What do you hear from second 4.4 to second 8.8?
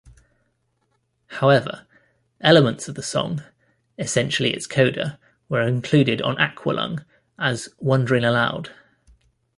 its coda-were included on "Aqualung" as "Wond'ring Aloud".